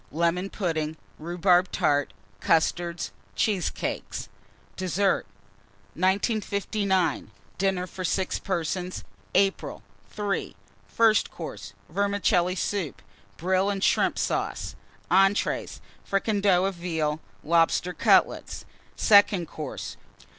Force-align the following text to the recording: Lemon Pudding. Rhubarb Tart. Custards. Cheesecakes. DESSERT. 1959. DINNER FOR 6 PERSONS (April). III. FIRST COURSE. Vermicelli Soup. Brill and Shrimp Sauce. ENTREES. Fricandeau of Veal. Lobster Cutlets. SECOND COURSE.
Lemon 0.11 0.49
Pudding. 0.49 0.97
Rhubarb 1.19 1.69
Tart. 1.71 2.11
Custards. 2.39 3.11
Cheesecakes. 3.35 4.29
DESSERT. 4.75 5.27
1959. 5.93 7.29
DINNER 7.59 7.85
FOR 7.85 8.03
6 8.03 8.39
PERSONS 8.39 9.03
(April). 9.35 9.83
III. 10.17 10.55
FIRST 10.87 11.29
COURSE. 11.29 11.73
Vermicelli 11.87 12.55
Soup. 12.55 12.99
Brill 13.37 13.69
and 13.69 13.83
Shrimp 13.83 14.17
Sauce. 14.17 14.75
ENTREES. 15.11 15.81
Fricandeau 16.03 16.65
of 16.65 16.73
Veal. 16.73 17.19
Lobster 17.43 17.93
Cutlets. 17.93 18.65
SECOND 18.95 19.47
COURSE. 19.49 19.97